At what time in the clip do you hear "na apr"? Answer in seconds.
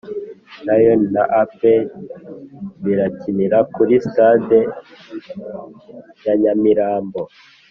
1.15-1.83